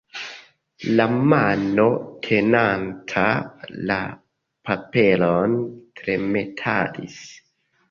[0.99, 1.85] La mano
[2.29, 3.27] tenanta
[3.91, 4.01] la
[4.71, 5.57] paperon
[6.03, 7.23] tremetadis.